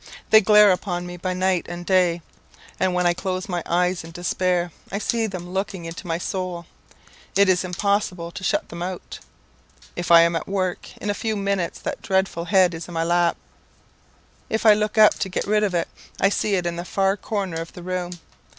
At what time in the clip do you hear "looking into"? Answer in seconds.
5.51-6.07